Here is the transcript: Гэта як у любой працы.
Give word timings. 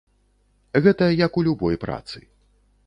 Гэта 0.85 1.11
як 1.25 1.31
у 1.41 1.45
любой 1.49 1.75
працы. 1.87 2.17